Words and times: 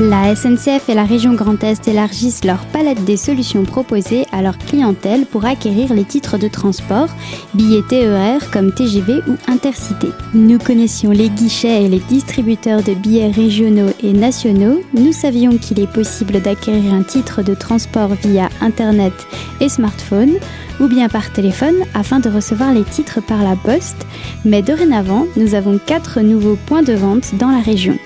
La 0.00 0.34
SNCF 0.34 0.88
et 0.88 0.94
la 0.94 1.04
région 1.04 1.34
Grand 1.34 1.62
Est 1.62 1.86
élargissent 1.86 2.46
leur 2.46 2.64
palette 2.64 3.04
des 3.04 3.18
solutions 3.18 3.64
proposées 3.64 4.24
à 4.32 4.40
leur 4.40 4.56
clientèle 4.56 5.26
pour 5.26 5.44
acquérir 5.44 5.92
les 5.92 6.04
titres 6.04 6.38
de 6.38 6.48
transport, 6.48 7.08
billets 7.52 7.82
TER 7.86 8.50
comme 8.50 8.72
TGV 8.72 9.20
ou 9.28 9.36
Intercité. 9.46 10.08
Nous 10.32 10.56
connaissions 10.56 11.10
les 11.10 11.28
guichets 11.28 11.84
et 11.84 11.88
les 11.88 11.98
distributeurs 11.98 12.82
de 12.82 12.94
billets 12.94 13.30
régionaux 13.30 13.90
et 14.02 14.14
nationaux. 14.14 14.80
Nous 14.94 15.12
savions 15.12 15.58
qu'il 15.58 15.78
est 15.80 15.92
possible 15.92 16.40
d'acquérir 16.40 16.94
un 16.94 17.02
titre 17.02 17.42
de 17.42 17.52
transport 17.52 18.14
via 18.24 18.48
Internet 18.62 19.12
et 19.60 19.68
smartphone 19.68 20.32
ou 20.80 20.88
bien 20.88 21.10
par 21.10 21.30
téléphone 21.30 21.76
afin 21.92 22.20
de 22.20 22.30
recevoir 22.30 22.72
les 22.72 22.84
titres 22.84 23.20
par 23.20 23.44
la 23.44 23.54
poste. 23.54 24.06
Mais 24.46 24.62
dorénavant, 24.62 25.26
nous 25.36 25.54
avons 25.54 25.78
quatre 25.78 26.22
nouveaux 26.22 26.56
points 26.64 26.82
de 26.82 26.94
vente 26.94 27.34
dans 27.34 27.50
la 27.50 27.60
région. 27.60 27.98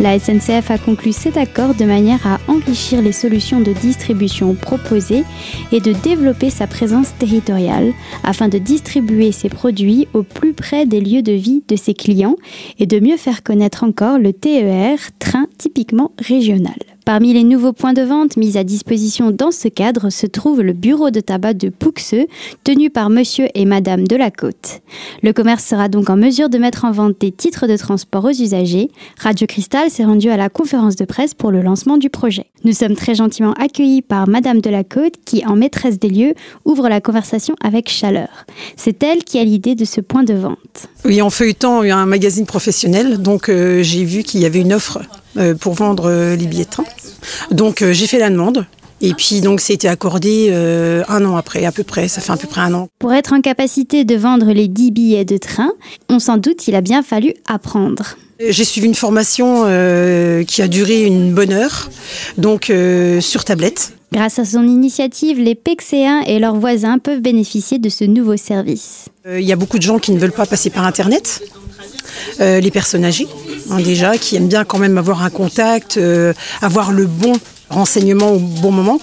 La 0.00 0.18
SNCF 0.18 0.72
a 0.72 0.78
conclu 0.78 1.12
cet 1.12 1.36
accord 1.36 1.74
de 1.74 1.84
manière 1.84 2.26
à 2.26 2.40
enrichir 2.48 3.00
les 3.00 3.12
solutions 3.12 3.60
de 3.60 3.72
distribution 3.72 4.54
proposées 4.54 5.22
et 5.70 5.80
de 5.80 5.92
développer 5.92 6.50
sa 6.50 6.66
présence 6.66 7.16
territoriale 7.16 7.92
afin 8.24 8.48
de 8.48 8.58
distribuer 8.58 9.30
ses 9.30 9.48
produits 9.48 10.08
au 10.12 10.24
plus 10.24 10.52
près 10.52 10.84
des 10.84 11.00
lieux 11.00 11.22
de 11.22 11.32
vie 11.32 11.62
de 11.68 11.76
ses 11.76 11.94
clients 11.94 12.36
et 12.80 12.86
de 12.86 12.98
mieux 12.98 13.16
faire 13.16 13.44
connaître 13.44 13.84
encore 13.84 14.18
le 14.18 14.32
TER, 14.32 14.98
train 15.20 15.46
typiquement 15.58 16.10
régional. 16.18 16.93
Parmi 17.04 17.34
les 17.34 17.44
nouveaux 17.44 17.74
points 17.74 17.92
de 17.92 18.00
vente 18.00 18.38
mis 18.38 18.56
à 18.56 18.64
disposition 18.64 19.30
dans 19.30 19.50
ce 19.50 19.68
cadre 19.68 20.08
se 20.08 20.26
trouve 20.26 20.62
le 20.62 20.72
bureau 20.72 21.10
de 21.10 21.20
tabac 21.20 21.52
de 21.52 21.68
Pouxeux, 21.68 22.26
tenu 22.64 22.88
par 22.88 23.10
monsieur 23.10 23.48
et 23.54 23.66
madame 23.66 24.06
de 24.06 24.16
la 24.16 24.30
Côte. 24.30 24.80
Le 25.22 25.34
commerce 25.34 25.64
sera 25.64 25.88
donc 25.88 26.08
en 26.08 26.16
mesure 26.16 26.48
de 26.48 26.56
mettre 26.56 26.86
en 26.86 26.92
vente 26.92 27.20
des 27.20 27.30
titres 27.30 27.66
de 27.66 27.76
transport 27.76 28.24
aux 28.24 28.30
usagers. 28.30 28.90
Radio 29.18 29.46
Cristal 29.46 29.90
s'est 29.90 30.04
rendu 30.04 30.30
à 30.30 30.38
la 30.38 30.48
conférence 30.48 30.96
de 30.96 31.04
presse 31.04 31.34
pour 31.34 31.50
le 31.50 31.60
lancement 31.60 31.98
du 31.98 32.08
projet. 32.08 32.46
Nous 32.64 32.72
sommes 32.72 32.96
très 32.96 33.14
gentiment 33.14 33.52
accueillis 33.52 34.00
par 34.00 34.26
madame 34.26 34.62
de 34.62 34.70
la 34.70 34.82
Côte 34.82 35.16
qui, 35.26 35.44
en 35.44 35.56
maîtresse 35.56 35.98
des 35.98 36.08
lieux, 36.08 36.32
ouvre 36.64 36.88
la 36.88 37.02
conversation 37.02 37.54
avec 37.62 37.90
chaleur. 37.90 38.46
C'est 38.76 39.02
elle 39.02 39.24
qui 39.24 39.38
a 39.38 39.44
l'idée 39.44 39.74
de 39.74 39.84
ce 39.84 40.00
point 40.00 40.24
de 40.24 40.32
vente. 40.32 40.88
Oui, 41.04 41.20
en 41.20 41.28
feuilletant 41.28 41.82
un 41.82 42.06
magazine 42.06 42.46
professionnel, 42.46 43.18
donc 43.18 43.50
euh, 43.50 43.82
j'ai 43.82 44.04
vu 44.04 44.22
qu'il 44.22 44.40
y 44.40 44.46
avait 44.46 44.62
une 44.62 44.72
offre 44.72 45.02
pour 45.60 45.74
vendre 45.74 46.10
euh, 46.10 46.36
les 46.36 46.46
billets 46.46 46.64
de 46.64 46.70
train. 46.70 46.84
Donc 47.50 47.82
euh, 47.82 47.92
j'ai 47.92 48.06
fait 48.06 48.18
la 48.18 48.30
demande. 48.30 48.66
Et 49.00 49.12
puis 49.12 49.40
donc 49.40 49.60
été 49.68 49.86
accordé 49.86 50.50
un 51.08 51.24
an 51.26 51.36
après, 51.36 51.66
à 51.66 51.72
peu 51.72 51.82
près, 51.82 52.08
ça 52.08 52.22
fait 52.22 52.32
à 52.32 52.38
peu 52.38 52.46
près 52.46 52.62
un 52.62 52.72
an. 52.72 52.88
Pour 53.00 53.12
être 53.12 53.34
en 53.34 53.42
capacité 53.42 54.04
de 54.04 54.14
vendre 54.14 54.52
les 54.52 54.66
10 54.66 54.92
billets 54.92 55.24
de 55.26 55.36
train, 55.36 55.72
on 56.08 56.18
s'en 56.18 56.38
doute, 56.38 56.68
il 56.68 56.74
a 56.74 56.80
bien 56.80 57.02
fallu 57.02 57.34
apprendre. 57.46 58.16
J'ai 58.40 58.64
suivi 58.64 58.86
une 58.86 58.94
formation 58.94 59.64
qui 60.46 60.62
a 60.62 60.68
duré 60.68 61.02
une 61.02 61.34
bonne 61.34 61.52
heure, 61.52 61.90
donc 62.38 62.72
sur 63.20 63.44
tablette. 63.44 63.92
Grâce 64.10 64.38
à 64.38 64.46
son 64.46 64.62
initiative, 64.62 65.38
les 65.38 65.56
Pexéens 65.56 66.22
et 66.22 66.38
leurs 66.38 66.56
voisins 66.56 66.98
peuvent 66.98 67.20
bénéficier 67.20 67.78
de 67.78 67.90
ce 67.90 68.04
nouveau 68.04 68.38
service. 68.38 69.06
Il 69.28 69.42
y 69.42 69.52
a 69.52 69.56
beaucoup 69.56 69.78
de 69.78 69.82
gens 69.82 69.98
qui 69.98 70.12
ne 70.12 70.18
veulent 70.18 70.32
pas 70.32 70.46
passer 70.46 70.70
par 70.70 70.86
Internet, 70.86 71.42
les 72.38 72.70
personnes 72.70 73.04
âgées. 73.04 73.28
Hein, 73.70 73.80
déjà, 73.80 74.18
qui 74.18 74.36
aiment 74.36 74.48
bien 74.48 74.64
quand 74.64 74.78
même 74.78 74.98
avoir 74.98 75.22
un 75.22 75.30
contact, 75.30 75.96
euh, 75.96 76.32
avoir 76.60 76.92
le 76.92 77.06
bon 77.06 77.32
renseignement 77.70 78.32
au 78.32 78.38
bon 78.38 78.70
moment. 78.70 78.98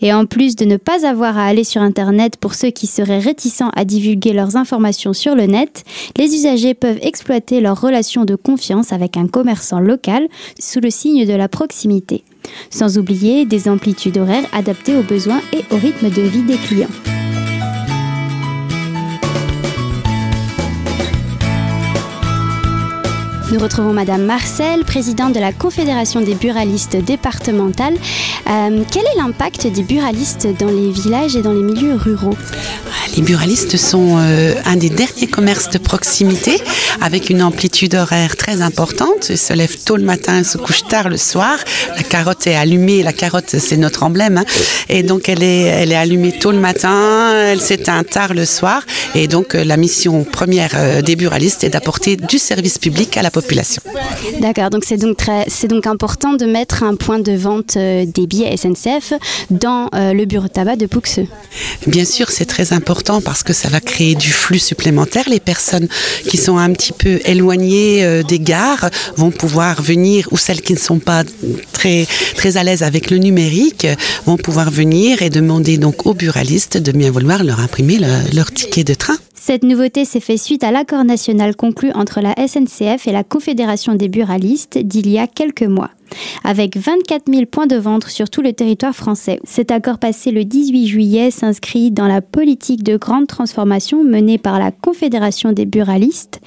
Et 0.00 0.12
en 0.12 0.26
plus 0.26 0.56
de 0.56 0.64
ne 0.64 0.76
pas 0.76 1.06
avoir 1.06 1.36
à 1.38 1.46
aller 1.46 1.64
sur 1.64 1.82
Internet 1.82 2.36
pour 2.36 2.54
ceux 2.54 2.70
qui 2.70 2.86
seraient 2.86 3.18
réticents 3.18 3.70
à 3.76 3.84
divulguer 3.84 4.32
leurs 4.32 4.56
informations 4.56 5.12
sur 5.12 5.34
le 5.34 5.44
net, 5.44 5.84
les 6.16 6.34
usagers 6.34 6.74
peuvent 6.74 6.98
exploiter 7.02 7.60
leur 7.60 7.80
relation 7.80 8.24
de 8.24 8.34
confiance 8.34 8.92
avec 8.92 9.16
un 9.16 9.26
commerçant 9.26 9.80
local 9.80 10.26
sous 10.58 10.80
le 10.80 10.90
signe 10.90 11.26
de 11.26 11.34
la 11.34 11.48
proximité. 11.48 12.24
Sans 12.70 12.96
oublier 12.96 13.44
des 13.44 13.68
amplitudes 13.68 14.18
horaires 14.18 14.46
adaptées 14.52 14.96
aux 14.96 15.02
besoins 15.02 15.42
et 15.52 15.64
au 15.74 15.76
rythme 15.76 16.08
de 16.08 16.22
vie 16.22 16.42
des 16.42 16.56
clients. 16.56 16.88
Nous 23.50 23.58
retrouvons 23.58 23.94
Madame 23.94 24.26
Marcel, 24.26 24.84
présidente 24.84 25.34
de 25.34 25.40
la 25.40 25.52
Confédération 25.52 26.20
des 26.20 26.34
buralistes 26.34 26.96
départementales. 26.96 27.94
Euh, 28.46 28.82
quel 28.92 29.04
est 29.04 29.16
l'impact 29.16 29.66
des 29.66 29.82
buralistes 29.82 30.46
dans 30.58 30.68
les 30.68 30.90
villages 30.90 31.34
et 31.34 31.40
dans 31.40 31.54
les 31.54 31.62
milieux 31.62 31.94
ruraux? 31.94 32.36
Les 33.18 33.24
buralistes 33.24 33.76
sont 33.76 34.16
euh, 34.20 34.54
un 34.64 34.76
des 34.76 34.90
derniers 34.90 35.26
commerces 35.26 35.70
de 35.70 35.78
proximité 35.78 36.56
avec 37.00 37.30
une 37.30 37.42
amplitude 37.42 37.96
horaire 37.96 38.36
très 38.36 38.62
importante. 38.62 39.28
Ils 39.28 39.36
se 39.36 39.52
lèvent 39.52 39.82
tôt 39.82 39.96
le 39.96 40.04
matin, 40.04 40.44
se 40.44 40.56
couchent 40.56 40.86
tard 40.86 41.08
le 41.08 41.16
soir. 41.16 41.58
La 41.96 42.04
carotte 42.04 42.46
est 42.46 42.54
allumée. 42.54 43.02
La 43.02 43.12
carotte, 43.12 43.56
c'est 43.58 43.76
notre 43.76 44.04
emblème. 44.04 44.38
Hein. 44.38 44.44
Et 44.88 45.02
donc, 45.02 45.28
elle 45.28 45.42
est, 45.42 45.62
elle 45.62 45.90
est 45.90 45.96
allumée 45.96 46.30
tôt 46.30 46.52
le 46.52 46.60
matin, 46.60 47.34
elle 47.34 47.60
s'éteint 47.60 48.04
tard 48.04 48.34
le 48.34 48.44
soir. 48.44 48.82
Et 49.16 49.26
donc, 49.26 49.56
euh, 49.56 49.64
la 49.64 49.76
mission 49.76 50.22
première 50.22 51.02
des 51.02 51.16
buralistes 51.16 51.64
est 51.64 51.70
d'apporter 51.70 52.14
du 52.16 52.38
service 52.38 52.78
public 52.78 53.16
à 53.16 53.22
la 53.22 53.32
population. 53.32 53.82
D'accord, 54.40 54.70
donc 54.70 54.84
c'est 54.84 54.96
donc 54.96 55.16
très, 55.16 55.44
c'est 55.48 55.68
donc 55.68 55.86
important 55.86 56.34
de 56.34 56.46
mettre 56.46 56.82
un 56.82 56.94
point 56.94 57.18
de 57.18 57.32
vente 57.32 57.76
euh, 57.76 58.04
des 58.06 58.26
billets 58.26 58.56
SNCF 58.56 59.14
dans 59.50 59.88
euh, 59.94 60.12
le 60.12 60.24
bureau 60.26 60.46
de 60.46 60.52
tabac 60.52 60.76
de 60.76 60.86
Pouxeux. 60.86 61.26
Bien 61.86 62.04
sûr, 62.04 62.30
c'est 62.30 62.44
très 62.44 62.72
important 62.72 63.07
parce 63.24 63.42
que 63.42 63.52
ça 63.52 63.68
va 63.68 63.80
créer 63.80 64.14
du 64.14 64.30
flux 64.30 64.58
supplémentaire. 64.58 65.24
Les 65.28 65.40
personnes 65.40 65.88
qui 66.28 66.36
sont 66.36 66.58
un 66.58 66.70
petit 66.72 66.92
peu 66.92 67.20
éloignées 67.24 68.04
euh, 68.04 68.22
des 68.22 68.38
gares 68.38 68.90
vont 69.16 69.30
pouvoir 69.30 69.80
venir, 69.80 70.28
ou 70.30 70.36
celles 70.36 70.60
qui 70.60 70.74
ne 70.74 70.78
sont 70.78 70.98
pas 70.98 71.24
très, 71.72 72.06
très 72.36 72.56
à 72.56 72.64
l'aise 72.64 72.82
avec 72.82 73.10
le 73.10 73.18
numérique, 73.18 73.86
vont 74.26 74.36
pouvoir 74.36 74.70
venir 74.70 75.22
et 75.22 75.30
demander 75.30 75.78
donc 75.78 76.06
aux 76.06 76.14
buralistes 76.14 76.76
de 76.76 76.92
bien 76.92 77.10
vouloir 77.10 77.44
leur 77.44 77.60
imprimer 77.60 77.98
leur 78.32 78.52
ticket 78.52 78.84
de 78.84 78.94
train. 78.94 79.16
Cette 79.48 79.64
nouveauté 79.64 80.04
s'est 80.04 80.20
fait 80.20 80.36
suite 80.36 80.62
à 80.62 80.70
l'accord 80.70 81.04
national 81.04 81.56
conclu 81.56 81.90
entre 81.92 82.20
la 82.20 82.34
SNCF 82.34 83.08
et 83.08 83.12
la 83.12 83.24
Confédération 83.24 83.94
des 83.94 84.08
buralistes 84.08 84.76
d'il 84.76 85.08
y 85.08 85.18
a 85.18 85.26
quelques 85.26 85.62
mois. 85.62 85.88
Avec 86.44 86.76
24 86.76 87.32
000 87.32 87.46
points 87.46 87.66
de 87.66 87.76
vente 87.76 88.08
sur 88.08 88.28
tout 88.28 88.42
le 88.42 88.52
territoire 88.52 88.94
français. 88.94 89.40
Cet 89.44 89.70
accord 89.70 89.98
passé 89.98 90.32
le 90.32 90.44
18 90.44 90.86
juillet 90.86 91.30
s'inscrit 91.30 91.90
dans 91.90 92.06
la 92.06 92.20
politique 92.20 92.82
de 92.82 92.98
grande 92.98 93.26
transformation 93.26 94.04
menée 94.04 94.36
par 94.36 94.58
la 94.58 94.70
Confédération 94.70 95.52
des 95.52 95.64
buralistes. 95.64 96.42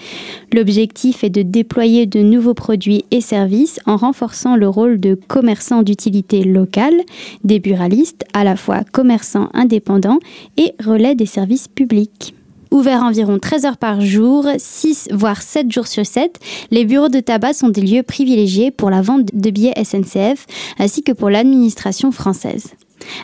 L'objectif 0.53 1.23
est 1.23 1.31
de 1.31 1.41
déployer 1.41 2.06
de 2.06 2.19
nouveaux 2.19 2.53
produits 2.53 3.06
et 3.09 3.22
services 3.22 3.79
en 3.88 3.97
renforçant 3.97 4.56
le 4.56 4.69
rôle 4.69 5.00
de 5.00 5.16
commerçants 5.16 5.81
d'utilité 5.81 6.44
locale 6.44 7.01
des 7.44 7.59
buralistes, 7.59 8.25
à 8.34 8.44
la 8.44 8.56
fois 8.56 8.84
commerçants 8.84 9.50
indépendants 9.56 10.19
et 10.57 10.73
relais 10.85 11.16
des 11.16 11.25
services 11.25 11.67
publics. 11.67 12.35
Ouvert 12.71 13.03
environ 13.03 13.37
13 13.37 13.65
heures 13.65 13.77
par 13.77 13.99
jour, 13.99 14.47
6 14.57 15.09
voire 15.11 15.41
7 15.41 15.69
jours 15.69 15.87
sur 15.87 16.05
7, 16.05 16.39
les 16.71 16.85
bureaux 16.85 17.09
de 17.09 17.19
tabac 17.19 17.53
sont 17.53 17.67
des 17.67 17.81
lieux 17.81 18.01
privilégiés 18.01 18.71
pour 18.71 18.89
la 18.89 19.01
vente 19.01 19.27
de 19.33 19.49
billets 19.49 19.73
SNCF 19.83 20.45
ainsi 20.79 21.03
que 21.03 21.11
pour 21.11 21.29
l'administration 21.29 22.13
française. 22.13 22.67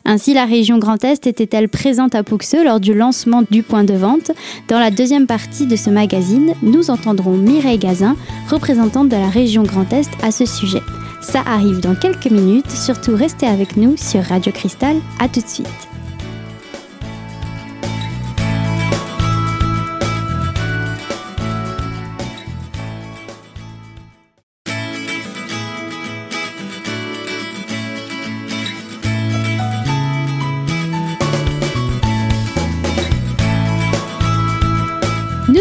Ainsi, 0.04 0.34
la 0.34 0.46
région 0.46 0.80
Grand 0.80 1.02
Est 1.06 1.28
était-elle 1.28 1.70
présente 1.70 2.14
à 2.14 2.24
Pouxeux 2.24 2.66
lors 2.66 2.82
du 2.82 2.94
lancement 2.94 3.44
du 3.50 3.64
point 3.64 3.86
de 3.86 3.94
vente? 3.94 4.32
Dans 4.68 4.80
la 4.80 4.92
deuxième 4.92 5.28
partie 5.28 5.66
de 5.66 5.76
ce 5.76 5.90
magazine, 5.90 6.54
nous 6.62 6.90
entendrons 6.90 7.38
Mireille 7.38 7.78
Gazin, 7.78 8.18
représentante 8.50 9.08
de 9.08 9.16
la 9.16 9.30
région 9.30 9.64
Grand 9.64 9.92
Est, 9.94 10.12
à 10.24 10.32
ce 10.32 10.46
sujet. 10.46 10.82
Ça 11.22 11.42
arrive 11.46 11.80
dans 11.80 11.96
quelques 11.96 12.30
minutes, 12.32 12.72
surtout 12.72 13.16
restez 13.16 13.48
avec 13.48 13.78
nous 13.78 13.96
sur 13.98 14.24
Radio 14.24 14.52
Cristal. 14.52 14.98
À 15.20 15.30
tout 15.30 15.42
de 15.42 15.48
suite. 15.48 15.97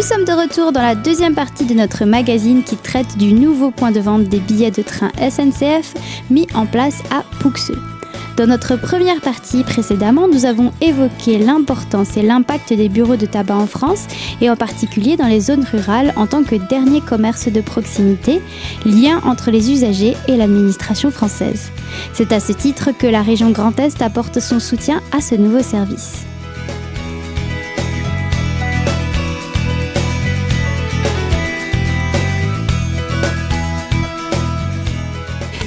Sommes 0.06 0.25
de 0.25 0.31
retour 0.31 0.70
dans 0.70 0.82
la 0.82 0.94
deuxième 0.94 1.35
partie 1.35 1.64
de 1.64 1.75
notre 1.75 2.05
magazine 2.05 2.62
qui 2.62 2.76
traite 2.76 3.19
du 3.19 3.32
nouveau 3.32 3.73
point 3.73 3.91
de 3.91 3.99
vente 3.99 4.23
des 4.23 4.38
billets 4.38 4.70
de 4.70 4.82
train 4.82 5.11
SNCF 5.19 5.94
mis 6.31 6.47
en 6.55 6.64
place 6.64 7.03
à 7.11 7.25
Pouxeux. 7.41 7.82
Dans 8.37 8.47
notre 8.47 8.76
première 8.76 9.20
partie 9.20 9.64
précédemment, 9.64 10.29
nous 10.29 10.44
avons 10.44 10.73
évoqué 10.81 11.38
l'importance 11.38 12.17
et 12.17 12.23
l'impact 12.23 12.73
des 12.73 12.88
bureaux 12.88 13.17
de 13.17 13.26
tabac 13.26 13.56
en 13.56 13.67
France 13.67 14.06
et 14.41 14.49
en 14.49 14.55
particulier 14.55 15.17
dans 15.17 15.26
les 15.26 15.41
zones 15.41 15.64
rurales 15.64 16.14
en 16.14 16.29
tant 16.29 16.44
que 16.44 16.55
dernier 16.55 17.00
commerce 17.00 17.49
de 17.49 17.61
proximité, 17.61 18.41
lien 18.85 19.20
entre 19.25 19.50
les 19.50 19.73
usagers 19.73 20.17
et 20.29 20.37
l'administration 20.37 21.11
française. 21.11 21.73
C'est 22.12 22.31
à 22.31 22.38
ce 22.38 22.52
titre 22.52 22.91
que 22.97 23.09
la 23.09 23.23
région 23.23 23.50
Grand 23.50 23.76
Est 23.81 24.00
apporte 24.02 24.38
son 24.38 24.61
soutien 24.61 25.00
à 25.11 25.20
ce 25.20 25.35
nouveau 25.35 25.64
service. 25.64 26.26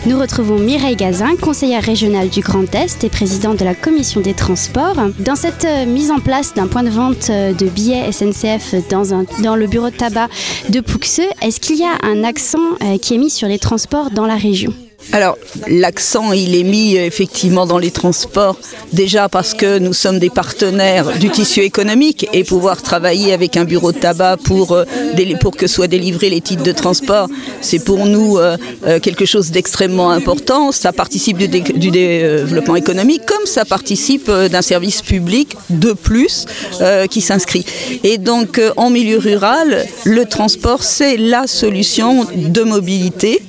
Nous 0.09 0.17
retrouvons 0.17 0.57
Mireille 0.57 0.95
Gazin, 0.95 1.35
conseillère 1.35 1.83
régionale 1.83 2.29
du 2.29 2.39
Grand 2.39 2.73
Est 2.73 3.03
et 3.03 3.09
présidente 3.09 3.59
de 3.59 3.63
la 3.63 3.75
commission 3.75 4.21
des 4.21 4.33
transports. 4.33 4.95
Dans 5.19 5.35
cette 5.35 5.65
euh, 5.65 5.85
mise 5.85 6.09
en 6.09 6.17
place 6.17 6.55
d'un 6.55 6.65
point 6.65 6.81
de 6.81 6.89
vente 6.89 7.29
euh, 7.29 7.53
de 7.53 7.67
billets 7.67 8.11
SNCF 8.11 8.73
dans, 8.89 9.55
le 9.55 9.67
bureau 9.67 9.91
de 9.91 9.95
tabac 9.95 10.27
de 10.69 10.79
Pouxeux, 10.79 11.29
est-ce 11.43 11.59
qu'il 11.59 11.77
y 11.77 11.83
a 11.83 11.95
un 12.01 12.23
accent 12.23 12.57
euh, 12.81 12.97
qui 12.97 13.13
est 13.13 13.17
mis 13.19 13.29
sur 13.29 13.47
les 13.47 13.59
transports 13.59 14.09
dans 14.09 14.25
la 14.25 14.35
région? 14.35 14.73
Alors, 15.11 15.37
l'accent, 15.67 16.33
il 16.33 16.55
est 16.55 16.63
mis 16.63 16.97
euh, 16.97 17.05
effectivement 17.05 17.65
dans 17.65 17.79
les 17.79 17.89
transports, 17.89 18.57
déjà 18.93 19.27
parce 19.27 19.55
que 19.55 19.79
nous 19.79 19.93
sommes 19.93 20.19
des 20.19 20.29
partenaires 20.29 21.17
du 21.17 21.29
tissu 21.29 21.61
économique 21.61 22.27
et 22.31 22.43
pouvoir 22.43 22.81
travailler 22.83 23.33
avec 23.33 23.57
un 23.57 23.63
bureau 23.63 23.91
de 23.91 23.97
tabac 23.97 24.37
pour, 24.43 24.73
euh, 24.73 24.85
pour 25.39 25.55
que 25.55 25.65
soient 25.65 25.87
délivrés 25.87 26.29
les 26.29 26.41
titres 26.41 26.63
de 26.63 26.71
transport, 26.71 27.27
c'est 27.61 27.83
pour 27.83 28.05
nous 28.05 28.37
euh, 28.37 28.57
quelque 29.01 29.25
chose 29.25 29.49
d'extrêmement 29.49 30.11
important. 30.11 30.71
Ça 30.71 30.93
participe 30.93 31.37
du, 31.37 31.47
du, 31.47 31.91
développement 31.91 32.75
économique 32.75 33.25
comme 33.25 33.45
ça 33.45 33.65
participe 33.65 34.29
d'un 34.29 34.61
service 34.61 35.01
public 35.01 35.55
de 35.69 35.93
plus 35.93 36.45
qui 37.09 37.21
s'inscrit. 37.21 37.65
Et 38.03 38.17
donc, 38.17 38.61
en 38.77 38.89
milieu 38.89 39.17
rural, 39.17 39.85
le 40.03 40.25
transport, 40.25 40.83
c'est 40.83 41.17
la 41.17 41.47
solution 41.47 42.27
de 42.35 42.61
mobilité 42.61 43.41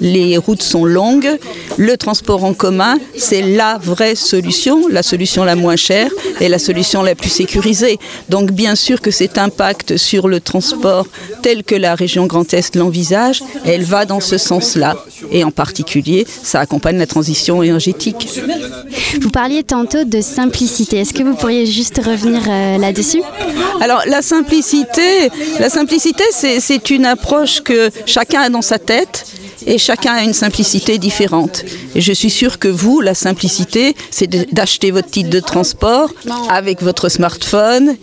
les 0.00 0.36
routes 0.36 0.62
sont 0.62 0.84
longues, 0.84 1.38
le 1.76 1.96
transport 1.96 2.44
en 2.44 2.54
commun, 2.54 2.96
c'est 3.16 3.42
la 3.42 3.78
vraie 3.78 4.14
solution, 4.14 4.88
la 4.88 5.02
solution 5.02 5.44
la 5.44 5.56
moins 5.56 5.76
chère 5.76 6.10
et 6.40 6.48
la 6.48 6.58
solution 6.58 7.02
la 7.02 7.14
plus 7.14 7.30
sécurisée. 7.30 7.98
Donc 8.28 8.52
bien 8.52 8.74
sûr 8.74 9.00
que 9.00 9.10
cet 9.10 9.38
impact 9.38 9.96
sur 9.96 10.28
le 10.28 10.40
transport 10.40 11.06
tel 11.42 11.64
que 11.64 11.74
la 11.74 11.94
région 11.94 12.26
Grand 12.26 12.52
Est 12.54 12.76
l'envisage, 12.76 13.42
elle 13.64 13.84
va 13.84 14.06
dans 14.06 14.20
ce 14.20 14.38
sens-là. 14.38 14.96
Et 15.30 15.44
en 15.44 15.50
particulier, 15.50 16.26
ça 16.42 16.60
accompagne 16.60 16.98
la 16.98 17.06
transition 17.06 17.62
énergétique. 17.62 18.28
Vous 19.20 19.30
parliez 19.30 19.62
tantôt 19.62 20.04
de 20.04 20.20
simplicité. 20.20 20.98
Est-ce 20.98 21.14
que 21.14 21.22
vous 21.22 21.34
pourriez 21.34 21.66
juste 21.66 21.98
revenir 22.04 22.42
euh, 22.48 22.78
là-dessus? 22.78 23.22
Alors 23.80 24.02
la 24.06 24.22
simplicité, 24.22 25.30
la 25.58 25.68
simplicité, 25.68 26.24
c'est 26.32 26.90
une 26.90 27.06
approche 27.06 27.60
que 27.60 27.90
chacun 28.06 28.42
a 28.42 28.48
dans 28.48 28.62
sa 28.62 28.78
tête 28.78 29.26
et 29.66 29.78
chacun 29.78 30.12
a 30.12 30.22
une 30.22 30.32
simplicité 30.32 30.98
différente. 30.98 31.64
Et 31.94 32.00
je 32.00 32.12
suis 32.12 32.30
sûre 32.30 32.58
que 32.58 32.68
vous, 32.68 33.00
la 33.00 33.14
simplicité, 33.14 33.94
c'est 34.10 34.28
d'acheter 34.54 34.90
votre 34.90 35.10
titre 35.10 35.30
de 35.30 35.40
transport 35.40 36.10
avec 36.48 36.82
votre 36.82 37.08
smartphone 37.08 37.96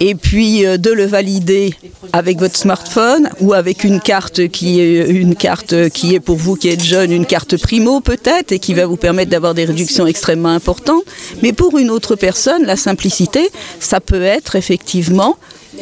et 0.00 0.14
puis 0.14 0.66
euh, 0.66 0.76
de 0.76 0.90
le 0.90 1.04
valider 1.04 1.74
avec 2.12 2.38
votre 2.38 2.56
smartphone 2.56 3.30
ou 3.40 3.52
avec 3.52 3.84
une 3.84 4.00
carte 4.00 4.48
qui 4.48 4.80
est 4.80 5.08
une 5.08 5.34
carte 5.34 5.88
qui 5.90 6.14
est 6.14 6.20
pour 6.20 6.36
vous 6.36 6.56
qui 6.56 6.68
êtes 6.68 6.82
jeune, 6.82 7.12
une 7.12 7.26
carte 7.26 7.56
primo 7.56 8.00
peut-être 8.00 8.52
et 8.52 8.58
qui 8.58 8.74
va 8.74 8.86
vous 8.86 8.96
permettre 8.96 9.30
d'avoir 9.30 9.54
des 9.54 9.64
réductions 9.64 10.06
extrêmement 10.06 10.50
importantes. 10.50 11.04
Mais 11.42 11.52
pour 11.52 11.78
une 11.78 11.90
autre 11.90 12.16
personne, 12.16 12.64
la 12.64 12.76
simplicité, 12.76 13.48
ça 13.80 14.00
peut 14.00 14.22
être 14.22 14.56
effectivement 14.56 15.36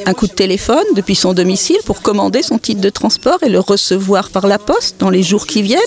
un 0.06 0.14
coup 0.14 0.26
de 0.26 0.32
téléphone 0.32 0.84
depuis 0.96 1.14
son 1.14 1.32
domicile 1.34 1.78
pour 1.84 2.02
commander 2.02 2.42
son 2.42 2.58
titre 2.58 2.80
de 2.80 2.90
transport 2.90 3.38
et 3.42 3.48
le 3.48 3.60
recevoir 3.60 4.30
par 4.30 4.46
la 4.46 4.58
poste 4.58 4.96
dans 4.98 5.10
les 5.10 5.22
jours 5.22 5.46
qui 5.46 5.62
viennent. 5.62 5.80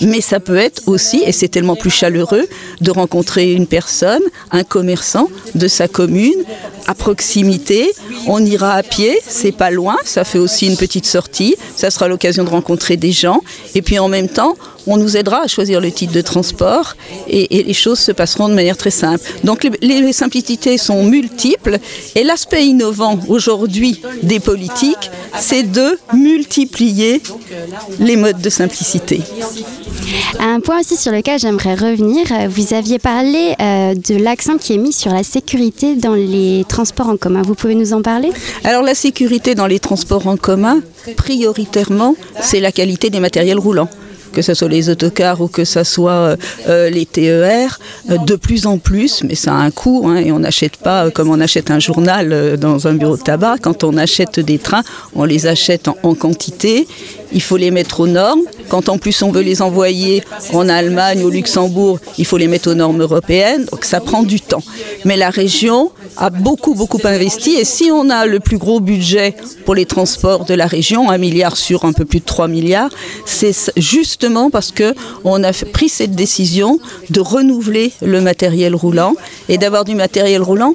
Mais 0.00 0.20
ça 0.20 0.40
peut 0.40 0.56
être 0.56 0.82
aussi, 0.86 1.22
et 1.24 1.32
c'est 1.32 1.48
tellement 1.48 1.76
plus 1.76 1.90
chaleureux, 1.90 2.46
de 2.80 2.90
rencontrer 2.90 3.52
une 3.52 3.66
personne, 3.66 4.22
un 4.50 4.64
commerçant 4.64 5.28
de 5.54 5.68
sa 5.68 5.88
commune 5.88 6.44
à 6.86 6.94
proximité. 6.94 7.92
On 8.26 8.44
ira 8.44 8.74
à 8.74 8.82
pied, 8.82 9.18
c'est 9.26 9.52
pas 9.52 9.70
loin, 9.70 9.96
ça 10.04 10.24
fait 10.24 10.38
aussi 10.38 10.66
une 10.66 10.76
petite 10.76 11.06
sortie, 11.06 11.56
ça 11.76 11.90
sera 11.90 12.08
l'occasion 12.08 12.44
de 12.44 12.50
rencontrer 12.50 12.96
des 12.96 13.12
gens. 13.12 13.40
Et 13.74 13.82
puis 13.82 13.98
en 13.98 14.08
même 14.08 14.28
temps, 14.28 14.56
on 14.86 14.96
nous 14.96 15.16
aidera 15.16 15.42
à 15.42 15.46
choisir 15.46 15.80
le 15.80 15.90
titre 15.90 16.12
de 16.12 16.20
transport 16.20 16.96
et, 17.28 17.62
les 17.62 17.74
choses 17.74 17.98
se 17.98 18.12
passeront 18.12 18.48
de 18.48 18.54
manière 18.54 18.76
très 18.76 18.90
simple. 18.90 19.24
Donc 19.44 19.68
les, 19.80 20.12
simplicités 20.12 20.78
sont 20.78 21.04
multiples 21.04 21.78
et 22.14 22.24
l'aspect 22.24 22.66
innovant 22.66 23.18
aujourd'hui 23.28 24.02
des 24.22 24.40
politiques, 24.40 25.10
c'est 25.38 25.62
de 25.62 25.98
multiplier 26.14 27.22
les 27.98 28.16
modes 28.16 28.40
de 28.40 28.50
simplicité. 28.50 29.20
Un 30.40 30.60
point 30.60 30.80
aussi 30.80 30.96
sur 30.96 31.12
lequel 31.12 31.38
j'aimerais 31.38 31.74
revenir, 31.74 32.26
vous 32.48 32.74
aviez 32.74 32.98
parlé 32.98 33.54
euh, 33.60 33.94
de 33.94 34.16
l'accent 34.16 34.56
qui 34.56 34.74
est 34.74 34.78
mis 34.78 34.92
sur 34.92 35.12
la 35.12 35.22
sécurité 35.22 35.94
dans 35.94 36.14
les 36.14 36.64
transports 36.68 37.08
en 37.08 37.16
commun. 37.16 37.42
Vous 37.42 37.54
pouvez 37.54 37.74
nous 37.74 37.92
en 37.92 38.02
parler? 38.02 38.30
Alors 38.64 38.82
la 38.82 38.94
sécurité 38.94 39.54
dans 39.54 39.66
les 39.66 39.78
transports 39.78 40.26
en 40.26 40.36
commun, 40.36 40.80
prioritairement, 41.16 42.16
c'est 42.40 42.60
la 42.60 42.72
qualité 42.72 43.10
des 43.10 43.20
matériels 43.20 43.58
roulants 43.58 43.88
que 44.32 44.42
ce 44.42 44.54
soit 44.54 44.68
les 44.68 44.88
autocars 44.88 45.40
ou 45.40 45.48
que 45.48 45.64
ce 45.64 45.84
soit 45.84 46.12
euh, 46.12 46.36
euh, 46.68 46.90
les 46.90 47.06
TER, 47.06 47.78
euh, 48.10 48.18
de 48.18 48.36
plus 48.36 48.66
en 48.66 48.78
plus, 48.78 49.22
mais 49.24 49.34
ça 49.34 49.52
a 49.52 49.56
un 49.56 49.70
coût, 49.70 50.06
hein, 50.06 50.16
et 50.16 50.32
on 50.32 50.40
n'achète 50.40 50.76
pas 50.76 51.10
comme 51.10 51.28
on 51.30 51.40
achète 51.40 51.70
un 51.70 51.78
journal 51.78 52.56
dans 52.58 52.86
un 52.86 52.94
bureau 52.94 53.16
de 53.16 53.22
tabac. 53.22 53.56
Quand 53.60 53.84
on 53.84 53.96
achète 53.96 54.40
des 54.40 54.58
trains, 54.58 54.82
on 55.14 55.24
les 55.24 55.46
achète 55.46 55.88
en 55.88 56.14
quantité, 56.14 56.86
il 57.32 57.42
faut 57.42 57.56
les 57.56 57.70
mettre 57.70 58.00
aux 58.00 58.06
normes. 58.06 58.42
Quand 58.68 58.88
en 58.88 58.98
plus 58.98 59.22
on 59.22 59.30
veut 59.30 59.42
les 59.42 59.62
envoyer 59.62 60.22
en 60.52 60.68
Allemagne, 60.68 61.22
au 61.22 61.30
Luxembourg, 61.30 61.98
il 62.18 62.24
faut 62.24 62.36
les 62.36 62.48
mettre 62.48 62.70
aux 62.70 62.74
normes 62.74 63.00
européennes. 63.00 63.66
Donc 63.70 63.84
ça 63.84 64.00
prend 64.00 64.22
du 64.22 64.40
temps. 64.40 64.62
Mais 65.04 65.16
la 65.16 65.30
région 65.30 65.92
a 66.16 66.30
beaucoup, 66.30 66.74
beaucoup 66.74 67.00
investi. 67.04 67.52
Et 67.52 67.64
si 67.64 67.90
on 67.92 68.10
a 68.10 68.26
le 68.26 68.40
plus 68.40 68.58
gros 68.58 68.80
budget 68.80 69.34
pour 69.64 69.74
les 69.74 69.86
transports 69.86 70.44
de 70.44 70.54
la 70.54 70.66
région, 70.66 71.10
un 71.10 71.18
milliard 71.18 71.56
sur 71.56 71.84
un 71.84 71.92
peu 71.92 72.04
plus 72.04 72.20
de 72.20 72.24
3 72.24 72.48
milliards, 72.48 72.90
c'est 73.26 73.72
justement 73.76 74.50
parce 74.50 74.72
qu'on 74.72 75.44
a 75.44 75.52
pris 75.52 75.88
cette 75.88 76.14
décision 76.14 76.78
de 77.10 77.20
renouveler 77.20 77.92
le 78.02 78.20
matériel 78.20 78.74
roulant 78.74 79.14
et 79.48 79.58
d'avoir 79.58 79.84
du 79.84 79.94
matériel 79.94 80.42
roulant 80.42 80.74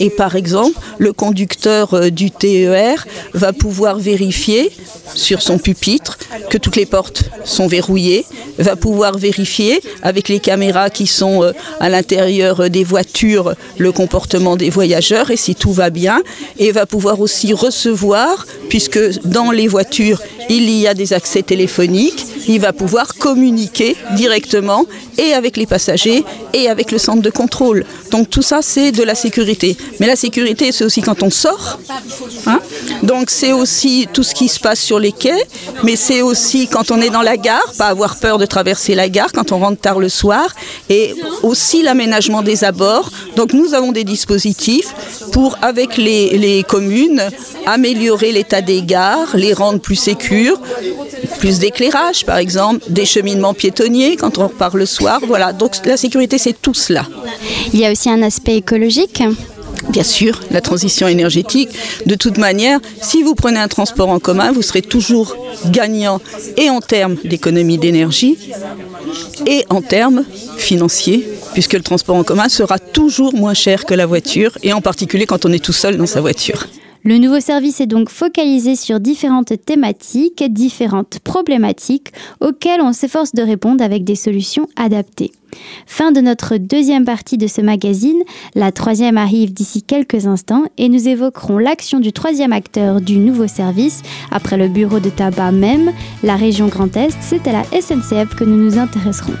et 0.00 0.10
par 0.10 0.36
exemple 0.36 0.78
le 0.98 1.12
conducteur 1.12 1.94
euh, 1.94 2.10
du 2.10 2.30
TER 2.30 3.06
va 3.34 3.52
pouvoir 3.52 3.98
vérifier 3.98 4.70
sur 5.14 5.42
son 5.42 5.58
pupitre 5.58 6.18
que 6.50 6.58
toutes 6.58 6.76
les 6.76 6.86
portes 6.86 7.24
sont 7.44 7.66
verrouillées, 7.66 8.24
va 8.58 8.76
pouvoir 8.76 9.18
vérifier 9.18 9.80
avec 10.02 10.28
les 10.28 10.38
caméras 10.38 10.90
qui 10.90 11.06
sont 11.06 11.42
euh, 11.42 11.52
à 11.80 11.88
l'intérieur 11.88 12.70
des 12.70 12.84
voitures 12.84 13.54
le 13.76 13.90
comportement 13.90 14.56
des 14.56 14.70
voyageurs 14.70 15.30
et 15.30 15.36
si 15.36 15.54
tout 15.54 15.72
va 15.72 15.90
bien 15.90 16.22
et 16.58 16.70
va 16.70 16.86
pouvoir 16.86 17.20
aussi 17.20 17.52
recevoir 17.52 18.46
puisque 18.68 19.00
dans 19.24 19.50
les 19.50 19.66
voitures 19.66 20.20
il 20.48 20.70
y 20.70 20.86
a 20.86 20.94
des 20.94 21.12
accès 21.12 21.42
téléphoniques, 21.42 22.24
il 22.46 22.60
va 22.60 22.72
pouvoir 22.72 23.14
communiquer 23.14 23.96
directement 24.12 24.86
et 25.18 25.32
avec 25.34 25.56
les 25.56 25.66
passagers 25.66 26.24
et 26.54 26.68
avec 26.68 26.90
le 26.90 26.98
centre 26.98 27.22
de 27.22 27.30
contrôle. 27.30 27.84
Donc 28.10 28.30
tout 28.30 28.42
ça, 28.42 28.60
c'est 28.62 28.92
de 28.92 29.02
la 29.08 29.16
sécurité. 29.16 29.76
Mais 29.98 30.06
la 30.06 30.16
sécurité, 30.16 30.70
c'est 30.70 30.84
aussi 30.84 31.02
quand 31.02 31.22
on 31.22 31.30
sort. 31.30 31.80
Hein. 32.46 32.60
Donc 33.02 33.30
c'est 33.30 33.52
aussi 33.52 34.06
tout 34.12 34.22
ce 34.22 34.34
qui 34.34 34.48
se 34.48 34.60
passe 34.60 34.80
sur 34.80 34.98
les 34.98 35.12
quais, 35.12 35.42
mais 35.82 35.96
c'est 35.96 36.22
aussi 36.22 36.68
quand 36.68 36.90
on 36.90 37.00
est 37.00 37.10
dans 37.10 37.22
la 37.22 37.36
gare, 37.36 37.72
pas 37.76 37.86
avoir 37.86 38.16
peur 38.16 38.38
de 38.38 38.46
traverser 38.46 38.94
la 38.94 39.08
gare 39.08 39.32
quand 39.32 39.50
on 39.50 39.58
rentre 39.58 39.80
tard 39.80 39.98
le 39.98 40.10
soir, 40.10 40.54
et 40.90 41.14
aussi 41.42 41.82
l'aménagement 41.82 42.42
des 42.42 42.64
abords. 42.64 43.10
Donc 43.34 43.52
nous 43.54 43.72
avons 43.74 43.92
des 43.92 44.04
dispositifs 44.04 44.92
pour, 45.32 45.56
avec 45.62 45.96
les, 45.96 46.64
communes, 46.68 47.22
améliorer 47.66 48.30
l'état 48.32 48.60
des 48.60 48.82
gares, 48.82 49.34
les 49.34 49.54
rendre 49.54 49.80
plus 49.80 49.96
sécures, 49.96 50.60
plus 51.38 51.58
d'éclairage 51.58 52.26
par 52.26 52.36
exemple, 52.36 52.84
des 52.90 53.06
cheminements 53.06 53.54
piétonniers 53.54 54.16
quand 54.16 54.36
on 54.38 54.48
repart 54.48 54.74
le 54.74 54.86
soir. 54.86 55.20
Voilà, 55.26 55.52
donc 55.52 55.72
la 55.86 55.96
sécurité 55.96 56.36
c'est 56.36 56.60
tout 56.60 56.74
cela. 56.74 57.06
Il 57.72 57.80
y 57.80 57.86
a 57.86 57.92
aussi 57.92 58.10
un 58.10 58.22
aspect 58.22 58.56
écologique 58.56 58.97
Bien 59.90 60.02
sûr, 60.02 60.40
la 60.50 60.60
transition 60.60 61.08
énergétique. 61.08 61.70
De 62.06 62.14
toute 62.14 62.38
manière, 62.38 62.80
si 63.00 63.22
vous 63.22 63.34
prenez 63.34 63.58
un 63.58 63.68
transport 63.68 64.08
en 64.08 64.18
commun, 64.18 64.52
vous 64.52 64.62
serez 64.62 64.82
toujours 64.82 65.36
gagnant 65.66 66.20
et 66.56 66.68
en 66.68 66.80
termes 66.80 67.16
d'économie 67.24 67.78
d'énergie 67.78 68.36
et 69.46 69.64
en 69.70 69.80
termes 69.80 70.24
financiers, 70.56 71.26
puisque 71.52 71.74
le 71.74 71.82
transport 71.82 72.16
en 72.16 72.24
commun 72.24 72.48
sera 72.48 72.78
toujours 72.78 73.34
moins 73.34 73.54
cher 73.54 73.84
que 73.84 73.94
la 73.94 74.06
voiture, 74.06 74.58
et 74.62 74.72
en 74.72 74.80
particulier 74.80 75.26
quand 75.26 75.46
on 75.46 75.52
est 75.52 75.64
tout 75.64 75.72
seul 75.72 75.96
dans 75.96 76.06
sa 76.06 76.20
voiture. 76.20 76.66
Le 77.04 77.18
nouveau 77.18 77.40
service 77.40 77.80
est 77.80 77.86
donc 77.86 78.10
focalisé 78.10 78.74
sur 78.74 79.00
différentes 79.00 79.52
thématiques, 79.64 80.42
différentes 80.52 81.20
problématiques 81.20 82.12
auxquelles 82.40 82.80
on 82.80 82.92
s'efforce 82.92 83.34
de 83.34 83.42
répondre 83.42 83.84
avec 83.84 84.04
des 84.04 84.16
solutions 84.16 84.66
adaptées. 84.76 85.32
Fin 85.86 86.12
de 86.12 86.20
notre 86.20 86.56
deuxième 86.56 87.04
partie 87.04 87.38
de 87.38 87.46
ce 87.46 87.60
magazine, 87.60 88.20
la 88.54 88.72
troisième 88.72 89.16
arrive 89.16 89.52
d'ici 89.52 89.82
quelques 89.82 90.26
instants 90.26 90.64
et 90.76 90.88
nous 90.88 91.08
évoquerons 91.08 91.58
l'action 91.58 92.00
du 92.00 92.12
troisième 92.12 92.52
acteur 92.52 93.00
du 93.00 93.18
nouveau 93.18 93.46
service. 93.46 94.02
Après 94.30 94.56
le 94.56 94.68
bureau 94.68 95.00
de 95.00 95.08
tabac 95.08 95.52
même, 95.52 95.92
la 96.22 96.36
région 96.36 96.66
Grand 96.66 96.94
Est, 96.96 97.16
c'est 97.20 97.46
à 97.46 97.52
la 97.52 97.64
SNCF 97.80 98.34
que 98.34 98.44
nous 98.44 98.56
nous 98.56 98.78
intéresserons. 98.78 99.34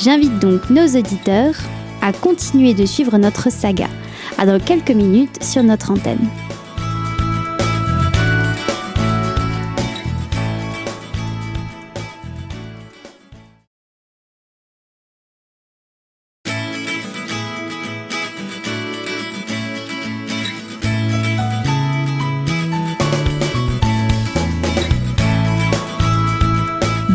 J'invite 0.00 0.38
donc 0.40 0.70
nos 0.70 0.86
auditeurs 0.86 1.54
à 2.00 2.12
continuer 2.12 2.74
de 2.74 2.86
suivre 2.86 3.16
notre 3.18 3.50
saga. 3.50 3.88
À 4.38 4.46
dans 4.46 4.58
quelques 4.58 4.90
minutes 4.90 5.42
sur 5.42 5.62
notre 5.62 5.92
antenne. 5.92 6.26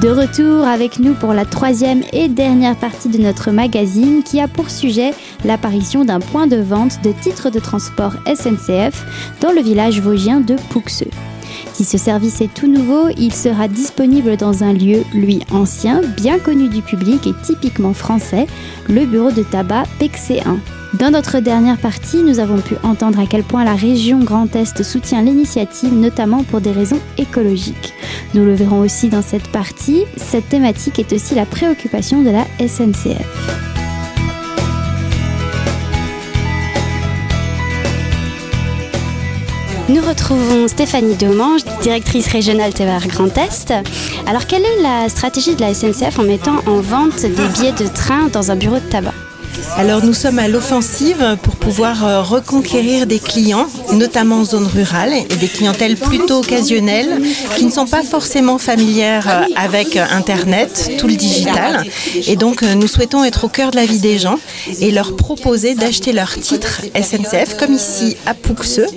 De 0.07 0.13
retour 0.13 0.65
avec 0.65 0.99
nous 0.99 1.15
pour 1.15 1.33
la 1.33 1.43
troisième 1.43 2.01
et 2.13 2.29
dernière 2.29 2.77
partie 2.77 3.09
de 3.09 3.17
notre 3.17 3.51
magazine 3.51 4.23
qui 4.23 4.39
a 4.39 4.47
pour 4.47 4.69
sujet 4.69 5.11
l'apparition 5.43 6.05
d'un 6.05 6.21
point 6.21 6.47
de 6.47 6.55
vente 6.55 7.03
de 7.03 7.11
titres 7.11 7.49
de 7.49 7.59
transport 7.59 8.13
SNCF 8.25 9.03
dans 9.41 9.51
le 9.51 9.61
village 9.61 9.99
vosgien 9.99 10.39
de 10.39 10.55
Pouxeux. 10.69 11.09
Si 11.77 11.83
ce 11.83 11.99
service 11.99 12.41
est 12.41 12.51
tout 12.51 12.65
nouveau, 12.65 13.09
il 13.19 13.31
sera 13.31 13.67
disponible 13.67 14.35
dans 14.35 14.63
un 14.63 14.73
lieu, 14.73 15.03
lui 15.13 15.41
ancien, 15.51 16.01
bien 16.01 16.39
connu 16.39 16.69
du 16.69 16.81
public 16.81 17.27
et 17.27 17.35
typiquement 17.43 17.93
français, 17.93 18.47
le 18.89 19.05
bureau 19.05 19.29
de 19.31 19.43
tabac 19.43 19.83
PEC1. 19.99 20.57
Dans 20.95 21.11
notre 21.11 21.39
dernière 21.39 21.77
partie, 21.77 22.23
nous 22.23 22.39
avons 22.39 22.61
pu 22.61 22.73
entendre 22.81 23.19
à 23.19 23.27
quel 23.27 23.43
point 23.43 23.63
la 23.63 23.75
région 23.75 24.23
Grand 24.23 24.55
Est 24.55 24.81
soutient 24.81 25.21
l'initiative, 25.21 25.93
notamment 25.93 26.41
pour 26.41 26.61
des 26.61 26.71
raisons 26.71 26.99
écologiques. 27.19 27.93
Nous 28.33 28.43
le 28.43 28.55
verrons 28.55 28.79
aussi 28.79 29.09
dans 29.09 29.21
cette 29.21 29.49
partie, 29.49 30.05
cette 30.15 30.49
thématique 30.49 30.97
est 30.97 31.13
aussi 31.13 31.35
la 31.35 31.45
préoccupation 31.45 32.23
de 32.23 32.31
la 32.31 32.47
SNCF. 32.57 33.76
Nous 39.89 40.01
retrouvons 40.01 40.67
Stéphanie 40.67 41.15
Domange, 41.15 41.61
directrice 41.81 42.27
régionale 42.27 42.73
TER 42.73 43.07
Grand 43.07 43.37
Est. 43.37 43.73
Alors, 44.25 44.45
quelle 44.45 44.63
est 44.63 44.81
la 44.81 45.07
stratégie 45.07 45.55
de 45.55 45.61
la 45.61 45.73
SNCF 45.73 46.19
en 46.19 46.23
mettant 46.23 46.57
en 46.65 46.81
vente 46.81 47.21
des 47.21 47.29
billets 47.29 47.71
de 47.71 47.87
train 47.87 48.27
dans 48.27 48.51
un 48.51 48.57
bureau 48.57 48.79
de 48.79 48.89
tabac? 48.89 49.13
Alors 49.77 50.03
nous 50.03 50.13
sommes 50.13 50.39
à 50.39 50.47
l'offensive 50.47 51.37
pour 51.41 51.55
pouvoir 51.55 52.05
euh, 52.05 52.21
reconquérir 52.21 53.07
des 53.07 53.19
clients, 53.19 53.67
notamment 53.93 54.37
en 54.37 54.45
zone 54.45 54.67
rurale, 54.67 55.13
et 55.13 55.35
des 55.35 55.47
clientèles 55.47 55.97
plutôt 55.97 56.39
occasionnelles 56.39 57.21
qui 57.55 57.65
ne 57.65 57.71
sont 57.71 57.87
pas 57.87 58.03
forcément 58.03 58.57
familières 58.57 59.27
euh, 59.27 59.53
avec 59.55 59.95
euh, 59.95 60.05
Internet, 60.11 60.91
tout 60.99 61.07
le 61.07 61.15
digital. 61.15 61.83
Et 62.27 62.35
donc 62.35 62.61
nous 62.61 62.87
souhaitons 62.87 63.23
être 63.23 63.45
au 63.45 63.49
cœur 63.49 63.71
de 63.71 63.77
la 63.77 63.85
vie 63.85 63.99
des 63.99 64.17
gens 64.17 64.39
et 64.79 64.91
leur 64.91 65.15
proposer 65.15 65.75
d'acheter 65.75 66.13
leur 66.13 66.33
titre 66.39 66.81
SNCF, 66.95 67.57
comme 67.57 67.73
ici 67.73 68.15
à 68.25 68.33
Pouxeux, 68.33 68.87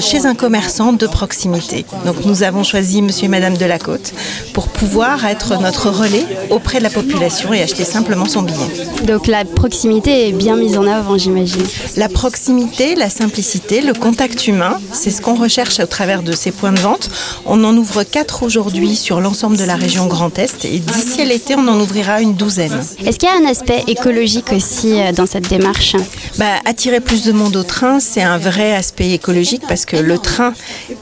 chez 0.00 0.26
un 0.26 0.34
commerçant 0.34 0.92
de 0.92 1.06
proximité. 1.06 1.84
Donc 2.04 2.24
nous 2.24 2.42
avons 2.42 2.64
choisi 2.64 3.02
Monsieur 3.02 3.26
et 3.26 3.28
Madame 3.28 3.56
de 3.56 3.66
pour 4.52 4.68
pouvoir 4.68 5.24
être 5.24 5.60
notre 5.60 5.88
relais 5.88 6.26
auprès 6.50 6.78
de 6.78 6.82
la 6.82 6.90
population 6.90 7.52
et 7.52 7.62
acheter 7.62 7.84
simplement 7.84 8.26
son 8.26 8.42
billet. 8.42 8.58
La 9.32 9.46
proximité 9.46 10.28
est 10.28 10.32
bien 10.32 10.56
mise 10.56 10.76
en 10.76 10.86
avant, 10.86 11.16
j'imagine. 11.16 11.64
La 11.96 12.10
proximité, 12.10 12.94
la 12.94 13.08
simplicité, 13.08 13.80
le 13.80 13.94
contact 13.94 14.46
humain, 14.46 14.78
c'est 14.92 15.10
ce 15.10 15.22
qu'on 15.22 15.36
recherche 15.36 15.80
au 15.80 15.86
travers 15.86 16.22
de 16.22 16.32
ces 16.32 16.50
points 16.50 16.70
de 16.72 16.78
vente. 16.80 17.08
On 17.46 17.64
en 17.64 17.74
ouvre 17.74 18.02
quatre 18.02 18.42
aujourd'hui 18.42 18.94
sur 18.94 19.22
l'ensemble 19.22 19.56
de 19.56 19.64
la 19.64 19.74
région 19.74 20.06
Grand 20.06 20.38
Est 20.38 20.66
et 20.66 20.78
d'ici 20.78 21.22
à 21.22 21.24
l'été, 21.24 21.54
on 21.56 21.66
en 21.66 21.80
ouvrira 21.80 22.20
une 22.20 22.34
douzaine. 22.34 22.78
Est-ce 23.06 23.18
qu'il 23.18 23.26
y 23.30 23.32
a 23.32 23.36
un 23.42 23.50
aspect 23.50 23.82
écologique 23.86 24.52
aussi 24.52 25.00
euh, 25.00 25.12
dans 25.12 25.26
cette 25.26 25.48
démarche? 25.48 25.96
Bah, 26.36 26.60
Attirer 26.66 27.00
plus 27.00 27.24
de 27.24 27.32
monde 27.32 27.56
au 27.56 27.62
train, 27.62 28.00
c'est 28.00 28.22
un 28.22 28.36
vrai 28.36 28.74
aspect 28.74 29.12
écologique 29.12 29.62
parce 29.66 29.86
que 29.86 29.96
le 29.96 30.18
train 30.18 30.52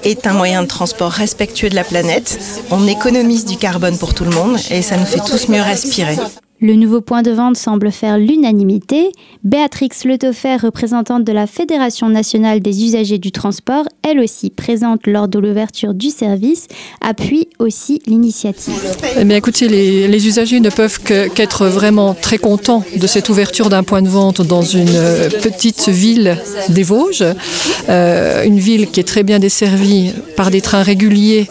est 0.04 0.28
un 0.28 0.34
moyen 0.34 0.62
de 0.62 0.68
transport 0.68 1.10
respectueux 1.10 1.68
de 1.68 1.74
la 1.74 1.84
planète. 1.84 2.38
On 2.70 2.86
économise 2.86 3.44
du 3.44 3.56
carbone 3.56 3.98
pour 3.98 4.14
tout 4.14 4.24
le 4.24 4.30
monde 4.30 4.56
et 4.70 4.82
ça 4.82 4.96
nous 4.96 5.06
fait 5.06 5.18
tous 5.26 5.48
mieux 5.48 5.62
respirer. 5.62 6.16
Le 6.62 6.74
nouveau 6.74 7.00
point 7.00 7.22
de 7.22 7.30
vente 7.30 7.56
semble 7.56 7.90
faire 7.90 8.18
l'unanimité. 8.18 9.12
Béatrix 9.44 9.88
Letoffer, 10.04 10.56
représentante 10.56 11.24
de 11.24 11.32
la 11.32 11.46
Fédération 11.46 12.10
nationale 12.10 12.60
des 12.60 12.84
usagers 12.84 13.16
du 13.16 13.32
transport, 13.32 13.86
elle 14.06 14.20
aussi 14.20 14.50
présente 14.50 15.06
lors 15.06 15.26
de 15.26 15.38
l'ouverture 15.38 15.94
du 15.94 16.10
service, 16.10 16.66
appuie 17.00 17.48
aussi 17.58 18.02
l'initiative. 18.06 18.74
Eh 19.18 19.34
écoutez, 19.34 19.68
les, 19.68 20.26
usagers 20.26 20.60
ne 20.60 20.68
peuvent 20.68 21.00
qu'être 21.02 21.66
vraiment 21.66 22.12
très 22.12 22.36
contents 22.36 22.84
de 22.94 23.06
cette 23.06 23.30
ouverture 23.30 23.70
d'un 23.70 23.82
point 23.82 24.02
de 24.02 24.08
vente 24.08 24.42
dans 24.42 24.60
une 24.60 24.88
euh, 24.94 25.30
petite 25.30 25.88
ville 25.88 26.36
des 26.68 26.82
Vosges, 26.82 27.24
euh, 27.88 28.44
une 28.44 28.58
ville 28.58 28.90
qui 28.90 29.00
est 29.00 29.08
très 29.08 29.22
bien 29.22 29.38
desservie 29.38 30.12
par 30.36 30.50
des 30.50 30.60
trains 30.60 30.82
réguliers, 30.82 31.48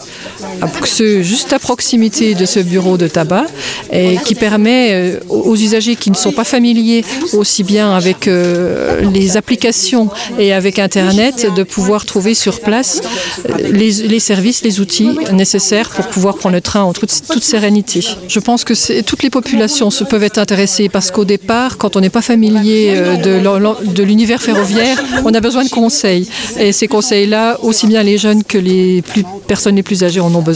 juste 1.22 1.52
à 1.52 1.58
proximité 1.58 2.34
de 2.34 2.46
ce 2.46 2.60
bureau 2.60 2.96
de 2.96 3.08
tabac, 3.08 3.46
et 3.92 4.18
qui 4.24 4.34
permet 4.34 4.88
euh, 4.92 5.20
aux 5.28 5.56
usagers 5.56 5.96
qui 5.96 6.10
ne 6.10 6.16
sont 6.16 6.32
pas 6.32 6.44
familiers 6.44 7.04
aussi 7.32 7.64
bien 7.64 7.94
avec 7.94 8.28
euh, 8.28 9.00
les 9.12 9.36
applications 9.36 10.08
et 10.38 10.52
avec 10.52 10.78
Internet 10.78 11.46
de 11.54 11.62
pouvoir 11.62 12.04
trouver 12.06 12.34
sur 12.34 12.60
place 12.60 13.00
euh, 13.48 13.70
les, 13.72 14.20
services, 14.20 14.62
les 14.62 14.80
outils 14.80 15.10
nécessaires 15.32 15.90
pour 15.90 16.06
pouvoir 16.08 16.36
prendre 16.36 16.54
le 16.54 16.60
train 16.60 16.82
en 16.82 16.92
toute, 16.92 17.10
sérénité. 17.10 18.04
Je 18.28 18.40
pense 18.40 18.64
que 18.64 19.00
toutes 19.02 19.22
les 19.22 19.30
populations 19.30 19.90
se 19.90 20.04
peuvent 20.04 20.22
être 20.22 20.38
intéressées 20.38 20.88
parce 20.88 21.10
qu'au 21.10 21.24
départ, 21.24 21.78
quand 21.78 21.96
on 21.96 22.00
n'est 22.00 22.10
pas 22.10 22.22
familier 22.22 22.94
de 23.24 24.02
l'univers 24.02 24.42
ferroviaire, 24.42 25.02
on 25.24 25.32
a 25.34 25.40
besoin 25.40 25.64
de 25.64 25.70
conseils. 25.70 26.28
Et 26.58 26.72
ces 26.72 26.88
conseils-là, 26.88 27.58
aussi 27.62 27.86
bien 27.86 28.02
les 28.02 28.18
jeunes 28.18 28.44
que 28.44 28.58
les 28.58 29.02
personnes 29.46 29.76
les 29.76 29.82
plus 29.82 30.04
âgées 30.04 30.20
en 30.20 30.34
ont 30.34 30.42
besoin. 30.42 30.49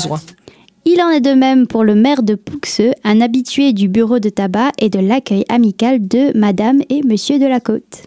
Il 0.86 1.00
en 1.00 1.08
est 1.08 1.20
de 1.20 1.32
même 1.32 1.66
pour 1.66 1.82
le 1.82 1.94
maire 1.94 2.22
de 2.22 2.34
Pouxeux, 2.34 2.92
un 3.04 3.20
habitué 3.22 3.72
du 3.72 3.88
bureau 3.88 4.18
de 4.18 4.28
tabac 4.28 4.70
et 4.78 4.90
de 4.90 4.98
l'accueil 4.98 5.44
amical 5.48 6.06
de 6.06 6.36
Madame 6.38 6.80
et 6.90 7.02
Monsieur 7.02 7.38
de 7.38 7.46
la 7.46 7.58
Côte. 7.58 8.04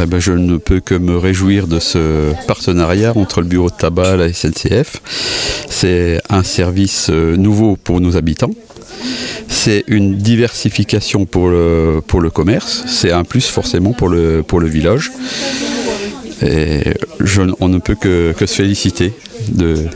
Eh 0.00 0.06
ben, 0.06 0.18
je 0.18 0.32
ne 0.32 0.56
peux 0.56 0.80
que 0.80 0.94
me 0.94 1.16
réjouir 1.16 1.66
de 1.66 1.78
ce 1.78 2.32
partenariat 2.46 3.12
entre 3.14 3.42
le 3.42 3.46
bureau 3.46 3.68
de 3.68 3.74
tabac 3.74 4.14
et 4.14 4.16
la 4.16 4.32
SNCF. 4.32 5.02
C'est 5.68 6.18
un 6.30 6.42
service 6.42 7.08
euh, 7.10 7.36
nouveau 7.36 7.76
pour 7.76 8.00
nos 8.00 8.16
habitants. 8.16 8.50
C'est 9.48 9.84
une 9.86 10.16
diversification 10.16 11.26
pour 11.26 11.48
le, 11.48 12.00
pour 12.06 12.20
le 12.20 12.30
commerce. 12.30 12.84
C'est 12.86 13.12
un 13.12 13.24
plus 13.24 13.46
forcément 13.46 13.92
pour 13.92 14.08
le, 14.08 14.42
pour 14.42 14.60
le 14.60 14.68
village. 14.68 15.12
Et 16.44 16.82
on 17.60 17.68
ne 17.68 17.78
peut 17.78 17.94
que, 17.94 18.32
que 18.36 18.46
se 18.46 18.54
féliciter 18.54 19.12
de, 19.48 19.86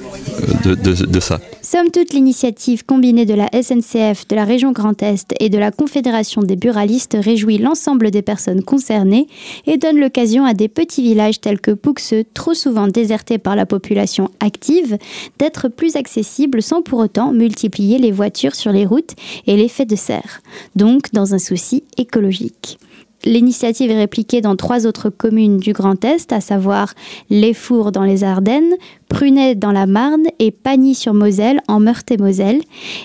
de, 0.64 1.20
ça. 1.20 1.40
Somme 1.62 1.90
toute, 1.90 2.12
l'initiative 2.12 2.84
combinée 2.84 3.24
de 3.24 3.34
la 3.34 3.48
SNCF, 3.52 4.26
de 4.28 4.34
la 4.34 4.44
région 4.44 4.72
Grand 4.72 5.00
Est 5.02 5.34
et 5.40 5.48
de 5.48 5.58
la 5.58 5.70
Confédération 5.70 6.42
des 6.42 6.56
buralistes 6.56 7.16
réjouit 7.18 7.58
l'ensemble 7.58 8.10
des 8.10 8.22
personnes 8.22 8.62
concernées 8.62 9.26
et 9.66 9.76
donne 9.76 9.98
l'occasion 9.98 10.44
à 10.44 10.54
des 10.54 10.68
petits 10.68 11.02
villages 11.02 11.40
tels 11.40 11.60
que 11.60 11.70
Pouxeux, 11.70 12.24
trop 12.34 12.54
souvent 12.54 12.88
désertés 12.88 13.38
par 13.38 13.56
la 13.56 13.66
population 13.66 14.30
active, 14.40 14.98
d'être 15.38 15.68
plus 15.68 15.96
accessibles 15.96 16.62
sans 16.62 16.82
pour 16.82 16.98
autant 16.98 17.32
multiplier 17.32 17.98
les 17.98 18.12
voitures 18.12 18.54
sur 18.54 18.72
les 18.72 18.86
routes 18.86 19.14
et 19.46 19.56
l'effet 19.56 19.86
de 19.86 19.96
serre, 19.96 20.40
donc 20.74 21.12
dans 21.12 21.34
un 21.34 21.38
souci 21.38 21.84
écologique. 21.96 22.78
L'initiative 23.26 23.90
est 23.90 23.98
répliquée 23.98 24.40
dans 24.40 24.54
trois 24.54 24.86
autres 24.86 25.10
communes 25.10 25.56
du 25.56 25.72
Grand 25.72 26.04
Est, 26.04 26.32
à 26.32 26.40
savoir 26.40 26.94
Les 27.28 27.54
Fours 27.54 27.90
dans 27.90 28.04
les 28.04 28.22
Ardennes, 28.22 28.76
Prunet 29.08 29.56
dans 29.56 29.72
la 29.72 29.86
Marne 29.86 30.26
et 30.38 30.52
Pagny-sur-Moselle 30.52 31.60
en 31.66 31.80
Meurthe-et-Moselle. 31.80 32.60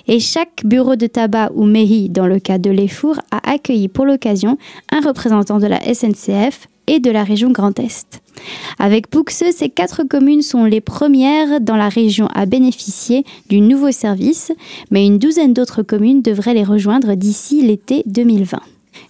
Et 0.08 0.20
chaque 0.20 0.62
bureau 0.63 0.96
de 0.96 1.08
tabac 1.08 1.50
ou 1.56 1.66
mairie, 1.66 2.10
dans 2.10 2.28
le 2.28 2.38
cas 2.38 2.60
de 2.60 2.70
Les 2.70 2.88
Fours, 2.88 3.18
a 3.32 3.51
accueilli 3.51 3.88
pour 3.88 4.06
l'occasion 4.06 4.60
un 4.92 5.01
représentant 5.01 5.58
de 5.58 5.66
la 5.66 5.82
SNCF 5.92 6.68
et 6.86 7.00
de 7.00 7.10
la 7.10 7.24
région 7.24 7.50
Grand 7.50 7.80
Est. 7.80 8.22
Avec 8.78 9.08
Pouxeux, 9.08 9.51
ces 9.51 9.70
quatre 9.70 10.04
communes 10.04 10.44
sont 10.44 10.66
les 10.66 10.82
premières 10.82 11.62
dans 11.62 11.78
la 11.78 11.90
région 11.90 12.28
à 12.36 12.46
bénéficier 12.46 13.24
du 13.50 13.60
nouveau 13.60 13.92
service, 13.92 14.51
mais 14.92 15.04
une 15.04 15.18
douzaine 15.18 15.54
d'autres 15.54 15.82
communes 15.82 16.22
devraient 16.22 16.54
les 16.54 16.63
rejoindre 16.63 17.16
d'ici 17.16 17.63
l'été 17.63 18.04
2020. 18.06 18.60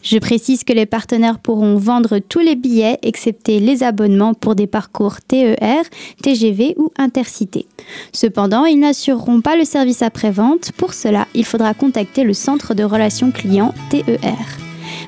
Je 0.03 0.17
précise 0.17 0.63
que 0.63 0.73
les 0.73 0.85
partenaires 0.85 1.39
pourront 1.39 1.77
vendre 1.77 2.19
tous 2.19 2.39
les 2.39 2.55
billets 2.55 2.97
excepté 3.03 3.59
les 3.59 3.83
abonnements 3.83 4.33
pour 4.33 4.55
des 4.55 4.67
parcours 4.67 5.21
TER, 5.21 5.83
TGV 6.23 6.75
ou 6.77 6.91
Intercité. 6.97 7.67
Cependant, 8.11 8.65
ils 8.65 8.79
n'assureront 8.79 9.41
pas 9.41 9.55
le 9.55 9.65
service 9.65 10.01
après-vente. 10.01 10.71
Pour 10.73 10.93
cela, 10.93 11.27
il 11.33 11.45
faudra 11.45 11.73
contacter 11.73 12.23
le 12.23 12.33
centre 12.33 12.73
de 12.73 12.83
relations 12.83 13.31
clients 13.31 13.73
TER. 13.89 14.35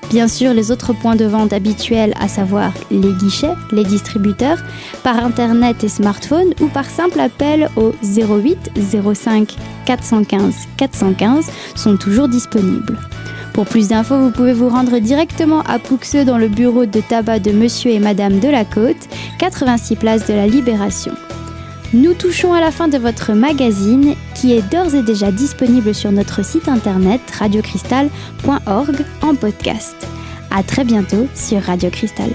Bien 0.09 0.27
sûr, 0.27 0.53
les 0.53 0.71
autres 0.71 0.93
points 0.93 1.15
de 1.15 1.25
vente 1.25 1.53
habituels, 1.53 2.13
à 2.19 2.27
savoir 2.27 2.71
les 2.91 3.13
guichets, 3.13 3.53
les 3.71 3.83
distributeurs, 3.83 4.59
par 5.03 5.23
Internet 5.23 5.83
et 5.83 5.89
smartphone 5.89 6.53
ou 6.62 6.67
par 6.67 6.85
simple 6.85 7.19
appel 7.19 7.69
au 7.75 7.93
08 8.03 8.71
05 9.13 9.55
415 9.85 10.53
415, 10.77 11.50
sont 11.75 11.97
toujours 11.97 12.27
disponibles. 12.27 12.97
Pour 13.53 13.65
plus 13.65 13.89
d'infos, 13.89 14.17
vous 14.17 14.31
pouvez 14.31 14.53
vous 14.53 14.67
rendre 14.67 14.98
directement 14.98 15.62
à 15.62 15.77
Pouxeux 15.77 16.25
dans 16.25 16.39
le 16.39 16.48
bureau 16.48 16.88
de 16.88 17.00
tabac 17.01 17.39
de 17.39 17.51
Monsieur 17.51 17.91
et 17.91 18.00
Madame 18.00 18.39
de 18.39 18.50
la 18.50 18.65
Côte, 18.65 19.07
86 19.38 19.95
place 19.95 20.27
de 20.27 20.33
la 20.33 20.48
Libération. 20.48 21.13
Nous 21.93 22.15
touchons 22.15 22.53
à 22.53 22.60
la 22.60 22.72
fin 22.72 22.88
de 22.88 22.98
votre 22.98 23.33
magazine 23.33 24.15
qui 24.33 24.53
est 24.53 24.67
d'ores 24.72 24.95
et 24.95 25.03
déjà 25.03 25.31
disponible 25.31 25.93
sur 25.93 26.12
notre 26.12 26.43
site 26.43 26.67
internet 26.67 27.22
radiocristal.org 27.38 29.05
en 29.22 29.36
podcast. 29.36 29.95
À 30.50 30.63
très 30.63 30.83
bientôt 30.83 31.27
sur 31.36 31.62
Radio 31.62 31.91
Cristal. 31.91 32.31